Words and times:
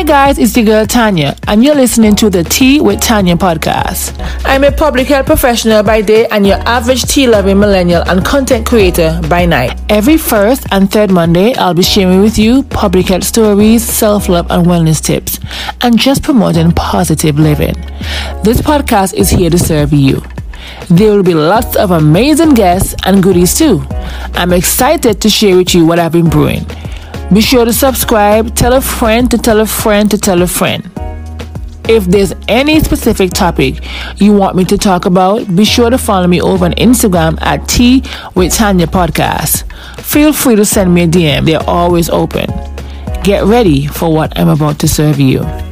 Hi, 0.00 0.04
guys, 0.04 0.38
it's 0.38 0.54
the 0.54 0.62
girl 0.62 0.86
Tanya, 0.86 1.36
and 1.46 1.62
you're 1.62 1.74
listening 1.74 2.16
to 2.16 2.30
the 2.30 2.42
Tea 2.42 2.80
with 2.80 3.02
Tanya 3.02 3.36
podcast. 3.36 4.16
I'm 4.46 4.64
a 4.64 4.72
public 4.72 5.08
health 5.08 5.26
professional 5.26 5.82
by 5.82 6.00
day 6.00 6.26
and 6.28 6.46
your 6.46 6.56
average 6.60 7.02
tea 7.02 7.26
loving 7.26 7.60
millennial 7.60 8.02
and 8.08 8.24
content 8.24 8.66
creator 8.66 9.20
by 9.28 9.44
night. 9.44 9.78
Every 9.90 10.16
first 10.16 10.66
and 10.72 10.90
third 10.90 11.10
Monday, 11.10 11.54
I'll 11.54 11.74
be 11.74 11.82
sharing 11.82 12.22
with 12.22 12.38
you 12.38 12.62
public 12.62 13.08
health 13.08 13.24
stories, 13.24 13.84
self 13.84 14.30
love, 14.30 14.46
and 14.50 14.66
wellness 14.66 15.02
tips, 15.02 15.38
and 15.82 15.98
just 15.98 16.22
promoting 16.22 16.72
positive 16.72 17.38
living. 17.38 17.74
This 18.42 18.62
podcast 18.62 19.12
is 19.12 19.28
here 19.28 19.50
to 19.50 19.58
serve 19.58 19.92
you. 19.92 20.22
There 20.88 21.12
will 21.12 21.22
be 21.22 21.34
lots 21.34 21.76
of 21.76 21.90
amazing 21.90 22.54
guests 22.54 22.94
and 23.04 23.22
goodies 23.22 23.54
too. 23.54 23.84
I'm 24.32 24.54
excited 24.54 25.20
to 25.20 25.28
share 25.28 25.58
with 25.58 25.74
you 25.74 25.84
what 25.84 25.98
I've 25.98 26.12
been 26.12 26.30
brewing. 26.30 26.64
Be 27.32 27.40
sure 27.40 27.64
to 27.64 27.72
subscribe, 27.72 28.56
tell 28.56 28.72
a 28.72 28.80
friend 28.80 29.30
to 29.30 29.38
tell 29.38 29.60
a 29.60 29.66
friend 29.66 30.10
to 30.10 30.18
tell 30.18 30.42
a 30.42 30.48
friend. 30.48 30.90
If 31.88 32.04
there's 32.06 32.32
any 32.48 32.80
specific 32.80 33.30
topic 33.30 33.84
you 34.16 34.32
want 34.32 34.56
me 34.56 34.64
to 34.64 34.76
talk 34.76 35.06
about, 35.06 35.54
be 35.54 35.64
sure 35.64 35.90
to 35.90 35.98
follow 35.98 36.26
me 36.26 36.40
over 36.42 36.64
on 36.64 36.72
Instagram 36.72 37.40
at 37.40 37.68
Tea 37.68 38.02
with 38.34 38.52
Tanya 38.52 38.88
Podcast. 38.88 39.62
Feel 40.00 40.32
free 40.32 40.56
to 40.56 40.64
send 40.64 40.92
me 40.92 41.04
a 41.04 41.06
DM, 41.06 41.46
they're 41.46 41.62
always 41.68 42.10
open. 42.10 42.46
Get 43.22 43.44
ready 43.44 43.86
for 43.86 44.12
what 44.12 44.36
I'm 44.36 44.48
about 44.48 44.80
to 44.80 44.88
serve 44.88 45.20
you. 45.20 45.69